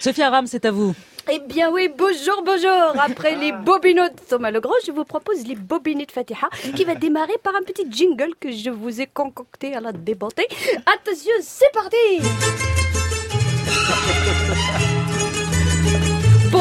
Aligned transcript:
Sophia 0.00 0.30
Ram, 0.30 0.46
c'est 0.46 0.64
à 0.64 0.70
vous. 0.70 0.94
Eh 1.28 1.40
bien 1.40 1.72
oui, 1.72 1.88
bonjour, 1.88 2.44
bonjour. 2.44 2.92
Après 3.00 3.34
les 3.34 3.50
bobinots 3.50 4.08
de 4.08 4.20
Thomas 4.28 4.52
Legrand, 4.52 4.70
je 4.86 4.92
vous 4.92 5.02
propose 5.02 5.44
les 5.44 5.56
bobinets 5.56 6.06
de 6.06 6.12
Fatiha, 6.12 6.48
qui 6.76 6.84
va 6.84 6.94
démarrer 6.94 7.36
par 7.42 7.56
un 7.56 7.62
petit 7.62 7.84
jingle 7.90 8.30
que 8.38 8.52
je 8.52 8.70
vous 8.70 9.00
ai 9.00 9.08
concocté 9.08 9.74
à 9.74 9.80
la 9.80 9.90
débanter. 9.90 10.46
Attention, 10.86 11.32
c'est 11.40 11.72
parti 11.72 11.96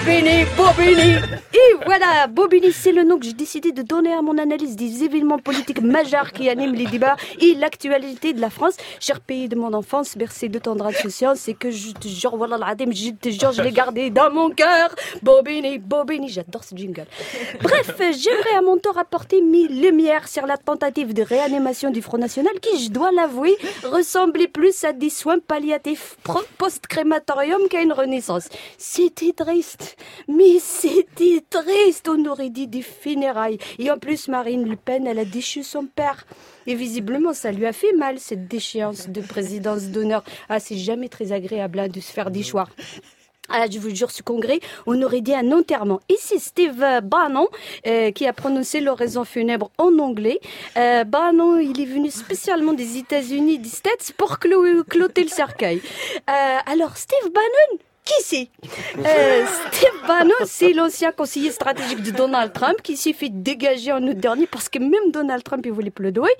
Bobini, 0.00 0.44
Bobini 0.56 1.14
Et 1.52 1.84
voilà, 1.84 2.26
Bobini, 2.26 2.72
c'est 2.72 2.92
le 2.92 3.04
nom 3.04 3.18
que 3.18 3.26
j'ai 3.26 3.34
décidé 3.34 3.70
de 3.70 3.82
donner 3.82 4.14
à 4.14 4.22
mon 4.22 4.38
analyse 4.38 4.74
des 4.74 5.04
événements 5.04 5.38
politiques 5.38 5.82
majeurs 5.82 6.32
qui 6.32 6.48
animent 6.48 6.74
les 6.74 6.86
débats 6.86 7.16
et 7.38 7.54
l'actualité 7.54 8.32
de 8.32 8.40
la 8.40 8.48
France. 8.48 8.76
Cher 8.98 9.20
pays 9.20 9.46
de 9.46 9.56
mon 9.56 9.74
enfance, 9.74 10.16
bercé 10.16 10.48
de 10.48 10.58
tendre 10.58 10.86
insouciance, 10.86 11.40
c'est 11.40 11.52
que 11.52 11.70
je 11.70 11.92
te 11.92 12.08
jure, 12.08 12.34
voilà 12.36 12.56
l'adem, 12.56 12.94
je 12.94 13.10
te 13.10 13.28
jure, 13.28 13.52
je 13.52 13.60
l'ai 13.60 13.72
gardé 13.72 14.08
dans 14.08 14.30
mon 14.30 14.48
cœur. 14.50 14.94
Bobini, 15.22 15.78
Bobini, 15.78 16.30
j'adore 16.30 16.64
ce 16.64 16.74
jingle. 16.74 17.06
Bref, 17.60 17.94
j'aimerais 17.98 18.56
à 18.56 18.62
mon 18.62 18.78
tour 18.78 18.96
apporter 18.96 19.42
mes 19.42 19.68
lumières 19.68 20.28
sur 20.28 20.46
la 20.46 20.56
tentative 20.56 21.12
de 21.12 21.22
réanimation 21.22 21.90
du 21.90 22.00
Front 22.00 22.18
National 22.18 22.54
qui, 22.60 22.82
je 22.82 22.90
dois 22.90 23.12
l'avouer, 23.12 23.54
ressemblait 23.84 24.48
plus 24.48 24.82
à 24.84 24.94
des 24.94 25.10
soins 25.10 25.40
palliatifs 25.40 26.16
post-crématorium 26.56 27.68
qu'à 27.68 27.82
une 27.82 27.92
renaissance. 27.92 28.48
C'était 28.78 29.32
triste 29.32 29.89
mais 30.28 30.58
c'était 30.58 31.42
triste, 31.48 32.08
on 32.08 32.24
aurait 32.26 32.50
dit 32.50 32.66
des 32.66 32.82
funérailles. 32.82 33.58
Et 33.78 33.90
en 33.90 33.98
plus, 33.98 34.28
Marine 34.28 34.68
Le 34.68 34.76
Pen, 34.76 35.06
elle 35.06 35.18
a 35.18 35.24
déchu 35.24 35.62
son 35.62 35.86
père. 35.86 36.26
Et 36.66 36.74
visiblement, 36.74 37.32
ça 37.32 37.52
lui 37.52 37.66
a 37.66 37.72
fait 37.72 37.92
mal, 37.92 38.18
cette 38.18 38.48
déchéance 38.48 39.08
de 39.08 39.20
présidence 39.20 39.84
d'honneur. 39.84 40.24
Ah, 40.48 40.60
c'est 40.60 40.78
jamais 40.78 41.08
très 41.08 41.32
agréable 41.32 41.78
hein, 41.78 41.88
de 41.88 42.00
se 42.00 42.12
faire 42.12 42.30
déchoir. 42.30 42.68
Ah, 43.52 43.66
je 43.68 43.80
vous 43.80 43.92
jure, 43.92 44.12
ce 44.12 44.22
congrès, 44.22 44.60
on 44.86 45.02
aurait 45.02 45.22
dit 45.22 45.34
un 45.34 45.50
enterrement. 45.50 46.00
Et 46.08 46.14
c'est 46.20 46.38
Steve 46.38 47.00
Bannon 47.02 47.48
euh, 47.84 48.12
qui 48.12 48.26
a 48.28 48.32
prononcé 48.32 48.80
l'oraison 48.80 49.24
funèbre 49.24 49.72
en 49.76 49.98
anglais. 49.98 50.38
Euh, 50.76 51.02
Bannon, 51.02 51.58
il 51.58 51.80
est 51.80 51.86
venu 51.86 52.12
spécialement 52.12 52.74
des 52.74 52.98
États-Unis, 52.98 53.58
des 53.58 53.68
States, 53.68 54.12
pour 54.16 54.38
cloter 54.38 55.24
le 55.24 55.28
cercueil. 55.28 55.82
Euh, 56.30 56.58
alors, 56.66 56.96
Steve 56.96 57.32
Bannon, 57.32 57.80
qui 58.10 58.22
c'est 58.24 58.48
euh, 58.98 59.46
Steve 59.46 60.06
Bannon, 60.06 60.34
c'est 60.44 60.72
l'ancien 60.72 61.12
conseiller 61.12 61.52
stratégique 61.52 62.02
de 62.02 62.10
Donald 62.10 62.52
Trump 62.52 62.76
qui 62.82 62.96
s'est 62.96 63.12
fait 63.12 63.28
dégager 63.28 63.92
en 63.92 64.02
août 64.02 64.16
dernier 64.16 64.46
parce 64.46 64.68
que 64.68 64.78
même 64.78 65.10
Donald 65.12 65.42
Trump, 65.42 65.64
il 65.64 65.72
voulait 65.72 65.90
pleurer. 65.90 66.30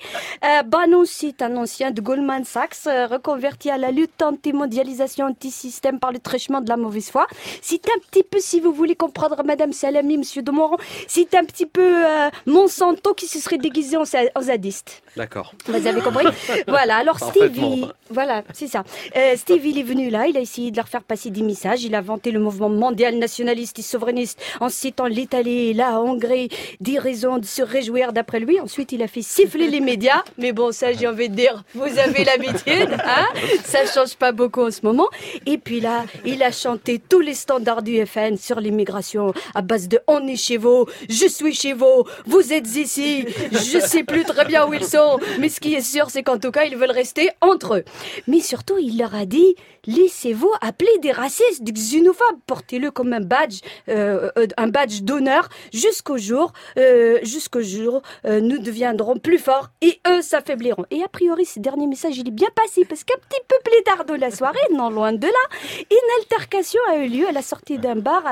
Euh, 0.45 0.63
Bannon, 0.65 1.05
c'est 1.07 1.43
un 1.43 1.57
ancien 1.57 1.91
de 1.91 2.01
Goldman 2.01 2.45
Sachs, 2.45 2.87
euh, 2.87 3.07
reconverti 3.07 3.71
à 3.71 3.79
la 3.79 3.91
lutte 3.91 4.21
anti-mondialisation, 4.21 5.27
anti-système 5.27 5.99
par 5.99 6.13
le 6.13 6.19
trichement 6.19 6.61
de 6.61 6.69
la 6.69 6.77
mauvaise 6.77 7.11
foi. 7.11 7.27
C'est 7.63 7.87
un 7.89 7.99
petit 8.11 8.25
peu, 8.25 8.39
si 8.41 8.61
vous 8.61 8.73
voulez 8.73 8.97
comprendre 8.97 9.43
Madame 9.45 9.73
Salami, 9.73 10.19
Monsieur 10.19 10.43
Demoron, 10.43 10.77
c'est 11.07 11.35
un 11.35 11.45
petit 11.45 11.67
peu 11.67 12.07
euh, 12.07 12.31
Monsanto 12.47 13.15
qui 13.15 13.27
se 13.27 13.39
serait 13.39 13.59
déguisé 13.59 13.97
en 13.97 14.05
zadiste. 14.41 15.03
D'accord. 15.17 15.55
Vous 15.67 15.87
avez 15.87 16.01
compris? 16.01 16.27
Voilà, 16.69 16.97
alors 16.97 17.19
Steve, 17.19 17.57
il, 17.57 17.87
voilà, 18.11 18.43
c'est 18.53 18.67
ça. 18.67 18.85
Euh, 19.17 19.35
Steve, 19.37 19.65
il 19.67 19.79
est 19.79 19.83
venu 19.83 20.09
là, 20.11 20.27
il 20.27 20.37
a 20.37 20.41
essayé 20.41 20.71
de 20.71 20.77
leur 20.77 20.89
faire 20.89 21.03
passer 21.03 21.31
des 21.31 21.43
messages, 21.43 21.83
il 21.83 21.95
a 21.95 22.01
vanté 22.01 22.31
le 22.31 22.39
mouvement 22.39 22.69
mondial 22.69 23.17
nationaliste 23.19 23.79
et 23.79 23.83
souverainiste 23.83 24.41
en 24.61 24.69
citant 24.69 25.07
l'Italie, 25.07 25.75
la 25.75 26.01
Hongrie, 26.01 26.49
des 26.81 26.99
raisons 26.99 27.39
de 27.39 27.45
se 27.45 27.63
réjouir 27.63 28.13
d'après 28.13 28.41
lui. 28.41 28.61
Ensuite, 28.61 28.93
il 28.93 29.03
a 29.03 29.09
fait 29.09 29.23
siffler 29.23 29.69
les 29.69 29.81
médias, 29.81 30.23
mais 30.39 30.53
bon, 30.53 30.71
ça, 30.73 30.93
j'ai 30.93 31.07
envie 31.09 31.29
de 31.29 31.35
dire, 31.35 31.65
vous 31.75 31.99
avez 31.99 32.25
l'habitude, 32.25 32.91
hein? 33.05 33.27
Ça 33.65 33.87
change 33.87 34.15
pas 34.17 34.33
beaucoup 34.33 34.63
en 34.63 34.71
ce 34.71 34.81
moment. 34.83 35.09
Et 35.47 35.59
puis 35.59 35.81
là, 35.81 36.05
il 36.25 36.43
a 36.43 36.53
chanté 36.53 37.01
tous 37.01 37.21
les 37.21 37.35
standards 37.35 37.83
du 37.83 38.05
FN 38.07 38.37
sur 38.37 38.61
l'immigration 38.61 39.33
à 39.55 39.63
base 39.63 39.89
de 39.89 39.99
on 40.07 40.27
est 40.27 40.37
chez 40.37 40.57
vous, 40.57 40.87
je 41.09 41.27
suis 41.27 41.55
chez 41.55 41.73
vous, 41.73 42.05
vous 42.27 42.53
êtes 42.53 42.77
ici, 42.77 43.25
je 43.51 43.79
sais 43.81 44.05
plus 44.05 44.25
très 44.25 44.45
bien 44.45 44.67
où 44.67 44.75
ils 44.75 44.85
sont 44.85 45.00
mais 45.39 45.49
ce 45.49 45.61
qui 45.61 45.75
est 45.75 45.81
sûr, 45.81 46.11
c'est 46.11 46.23
qu'en 46.23 46.39
tout 46.39 46.51
cas, 46.51 46.65
ils 46.65 46.77
veulent 46.77 46.91
rester 46.91 47.31
entre 47.41 47.77
eux. 47.77 47.85
Mais 48.27 48.41
surtout, 48.41 48.79
il 48.79 48.99
leur 48.99 49.15
a 49.15 49.27
dit, 49.27 49.55
laissez-vous 49.87 50.53
appeler 50.61 50.99
des 51.01 51.13
racistes, 51.13 51.63
des 51.63 51.73
xénophobes, 51.73 52.39
portez-le 52.47 52.91
comme 52.91 53.13
un 53.13 53.21
badge, 53.21 53.61
euh, 53.89 54.31
euh, 54.37 54.47
un 54.57 54.69
badge 54.69 55.03
d'honneur 55.03 55.49
jusqu'au 55.73 56.19
jour, 56.19 56.53
euh, 56.77 57.19
jusqu'au 57.23 57.63
jour, 57.63 58.03
nous 58.25 58.59
deviendrons 58.59 59.17
plus 59.17 59.39
forts 59.39 59.69
et 59.81 60.01
eux 60.07 60.23
s'affaibliront. 60.23 60.85
Et 60.91 61.03
a 61.03 61.09
priori, 61.09 61.45
ce 61.45 61.59
dernier 61.59 61.87
message, 61.87 62.19
il 62.19 62.29
est 62.29 62.33
bien 62.33 62.49
passé 62.55 62.85
parce 62.85 63.05
qu'un 63.05 63.17
petit 63.17 63.41
peu 63.49 63.57
plus 63.65 63.83
tard 63.85 64.05
de 64.05 64.15
la 64.15 64.31
soirée, 64.31 64.59
non 64.73 64.91
loin 64.91 65.13
de 65.13 65.27
là, 65.27 65.85
une 65.91 66.21
altercation 66.21 66.81
a 66.93 66.97
eu 66.99 67.09
lieu 67.09 67.29
à 67.29 67.33
la 67.33 67.43
sortie 67.43 67.79
d'un 67.79 67.97
bar 67.97 68.23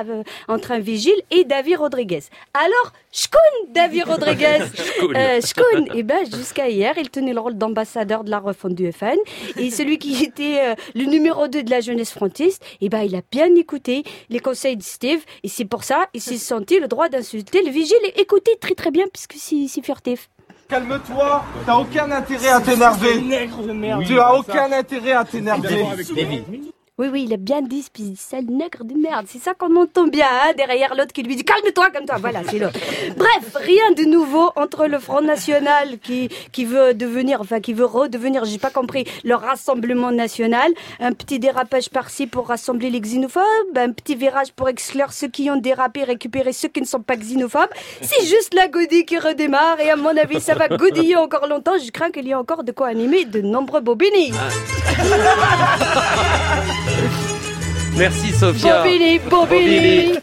entre 0.49 0.73
un 0.73 0.79
vigile 0.79 1.21
et 1.31 1.45
David 1.45 1.79
Rodriguez. 1.79 2.25
Alors, 2.55 2.93
Shkoun, 3.13 3.73
David 3.73 4.05
Rodriguez, 4.05 4.59
Shkoun, 5.47 5.87
et 5.95 5.99
eh 5.99 6.03
ben 6.03 6.25
jusqu'à 6.31 6.58
hier, 6.67 6.95
il 6.99 7.11
tenait 7.11 7.33
le 7.33 7.41
rôle 7.41 7.57
d'ambassadeur 7.57 8.25
de 8.25 8.31
la 8.31 8.41
refonte 8.41 8.75
du 8.75 8.91
FN 8.91 9.19
et 9.57 9.71
celui 9.71 9.99
qui 9.99 10.25
était 10.25 10.75
le 10.95 11.05
numéro 11.05 11.47
2 11.47 11.63
de 11.63 11.71
la 11.71 11.81
jeunesse 11.81 12.13
frontiste, 12.13 12.63
et 12.81 12.87
eh 12.87 12.89
ben, 12.89 13.03
il 13.03 13.15
a 13.15 13.21
bien 13.31 13.55
écouté 13.55 14.03
les 14.31 14.41
conseils 14.41 14.77
de 14.77 14.83
Steve, 14.83 15.21
et 15.45 15.49
c'est 15.49 15.65
pour 15.65 15.85
ça, 15.85 16.07
il 16.15 16.21
s'est 16.21 16.39
senti 16.39 16.81
le 16.81 16.89
droit 16.89 17.09
d'insulter 17.09 17.63
le 17.63 17.71
vigile 17.71 17.99
et 18.05 18.21
écouter 18.21 18.57
très 18.61 18.75
très 18.75 18.91
bien, 18.91 19.05
puisque 19.13 19.35
c'est 19.35 19.83
furtif. 19.83 20.29
Calme-toi, 20.69 21.45
t'as 21.65 21.77
aucun 21.77 22.11
intérêt 22.11 22.49
à 22.49 22.61
t'énerver. 22.61 23.25
Tu 24.07 24.21
as 24.21 24.35
aucun 24.35 24.71
intérêt 24.73 25.13
à 25.13 25.25
t'énerver. 25.25 25.87
Oui, 26.99 27.07
oui, 27.13 27.25
il 27.29 27.33
a 27.33 27.37
bien 27.37 27.63
dit, 27.63 27.87
puis 27.93 28.15
sale 28.17 28.47
nègre 28.47 28.83
de 28.83 28.95
merde. 28.95 29.27
C'est 29.29 29.39
ça 29.39 29.55
qu'on 29.55 29.77
entend 29.77 30.09
bien, 30.09 30.27
hein, 30.27 30.53
derrière 30.57 30.97
l'autre 30.97 31.13
qui 31.13 31.23
lui 31.23 31.37
dit 31.37 31.45
calme-toi 31.45 31.91
comme 31.91 32.07
toi. 32.07 32.17
Voilà, 32.19 32.41
c'est 32.43 32.59
l'autre. 32.59 32.77
Bref, 33.17 33.55
rien 33.55 33.93
de 33.97 34.03
nouveau 34.03 34.51
entre 34.57 34.87
le 34.87 34.99
Front 34.99 35.21
National 35.21 36.01
qui, 36.01 36.29
qui 36.51 36.65
veut 36.65 36.95
devenir, 36.95 37.41
enfin, 37.41 37.61
qui 37.61 37.73
veut 37.73 37.85
redevenir, 37.85 38.45
j'ai 38.45 38.59
pas 38.59 38.71
compris, 38.71 39.05
le 39.23 39.37
Rassemblement 39.37 40.11
National. 40.11 40.73
Un 40.99 41.13
petit 41.13 41.39
dérapage 41.39 41.89
par-ci 41.89 42.27
pour 42.27 42.49
rassembler 42.49 42.91
les 42.91 43.01
xénophobes, 43.01 43.45
un 43.77 43.93
petit 43.93 44.17
virage 44.17 44.53
pour 44.53 44.69
exclure 44.69 45.13
ceux 45.13 45.29
qui 45.29 45.51
ont 45.51 45.57
dérapé, 45.57 46.03
récupérer 46.03 46.53
ceux 46.53 46.67
qui 46.67 46.81
ne 46.81 46.87
sont 46.87 47.03
pas 47.03 47.17
xénophobes. 47.17 47.71
C'est 48.03 48.27
juste 48.27 48.55
la 48.55 48.67
godille 48.67 49.05
qui 49.05 49.19
redémarre 49.19 49.79
et 49.79 49.91
à 49.91 49.97
mon 49.97 50.17
avis, 50.17 50.41
ça 50.41 50.55
va 50.55 50.67
godiller 50.67 51.15
encore 51.15 51.47
longtemps. 51.47 51.79
Je 51.79 51.93
crains 51.93 52.11
qu'il 52.11 52.27
y 52.27 52.31
ait 52.31 52.35
encore 52.35 52.65
de 52.65 52.73
quoi 52.73 52.89
animer 52.89 53.25
de 53.25 53.41
nombreux 53.41 53.83
bobini. 53.83 54.33
Merci 57.97 58.33
Sophia. 58.33 58.79
Bobini, 58.83 59.19
Bobini. 59.19 60.19